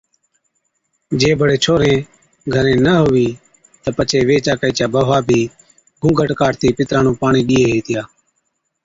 [1.19, 2.07] جي بڙي ڇوھري (مرد)
[2.53, 3.27] گھرين نہ ھُوِي
[3.81, 5.41] تہ پڇي ويھِچ آڪھِي چِيا بھوا بِي
[6.01, 8.01] گھُونگھٽ ڪاڍتِي پِتران نُون پاڻِي ڏِيئَي ھِتيا